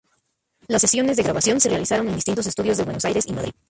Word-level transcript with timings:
Las 0.67 0.81
sesiones 0.81 1.15
de 1.15 1.21
grabación 1.21 1.59
se 1.61 1.69
realizaron 1.69 2.07
en 2.09 2.15
distintos 2.15 2.47
estudios 2.47 2.77
de 2.79 2.85
Buenos 2.85 3.05
Aires 3.05 3.23
y 3.27 3.33
Madrid. 3.33 3.51